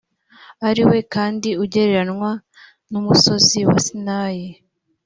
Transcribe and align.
ari 0.67 0.83
we 0.89 0.97
kandi 1.13 1.49
ugereranywa 1.63 2.31
n 2.91 2.93
umusozi 2.99 3.59
wa 3.67 3.77
sinayi 3.85 4.47